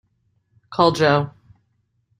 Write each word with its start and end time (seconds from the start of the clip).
Call 0.71 0.93
Joe. 0.93 1.29